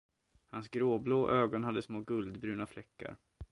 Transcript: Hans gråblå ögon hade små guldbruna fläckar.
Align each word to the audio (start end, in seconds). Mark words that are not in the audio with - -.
Hans 0.49 0.67
gråblå 0.69 1.29
ögon 1.29 1.63
hade 1.63 1.81
små 1.81 1.99
guldbruna 2.01 2.67
fläckar. 2.67 3.17